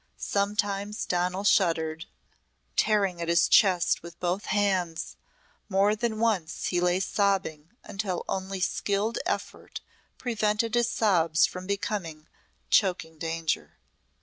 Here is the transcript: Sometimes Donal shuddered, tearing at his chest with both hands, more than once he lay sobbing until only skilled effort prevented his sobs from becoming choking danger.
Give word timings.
Sometimes 0.17 1.05
Donal 1.05 1.43
shuddered, 1.43 2.07
tearing 2.75 3.21
at 3.21 3.27
his 3.27 3.47
chest 3.47 4.01
with 4.01 4.19
both 4.19 4.45
hands, 4.45 5.15
more 5.69 5.95
than 5.95 6.19
once 6.19 6.65
he 6.69 6.81
lay 6.81 6.99
sobbing 6.99 7.69
until 7.83 8.25
only 8.27 8.61
skilled 8.61 9.19
effort 9.27 9.79
prevented 10.17 10.73
his 10.73 10.89
sobs 10.89 11.45
from 11.45 11.67
becoming 11.67 12.27
choking 12.71 13.19
danger. 13.19 13.77